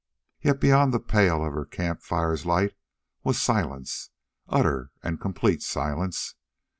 Yet 0.41 0.55
all 0.55 0.59
beyond 0.61 0.95
the 0.95 0.99
pale 0.99 1.45
of 1.45 1.53
her 1.53 1.63
camp 1.63 2.01
fire's 2.01 2.43
light 2.43 2.73
was 3.23 3.39
silence, 3.39 4.09
utter 4.49 4.89
and 5.03 5.21
complete 5.21 5.61
silence. 5.61 6.33